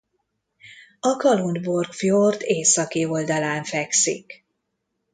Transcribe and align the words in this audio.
A 0.99 1.15
Kalundborg-fjord 1.15 2.41
északi 2.41 3.05
oldalán 3.05 3.63
fekszik. 3.63 4.45